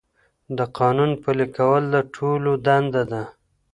د 0.57 0.59
قانون 0.77 1.11
پلي 1.23 1.47
کول 1.57 1.83
د 1.93 1.95
ټولو 2.15 2.51
دنده 2.65 3.03
ده. 3.11 3.23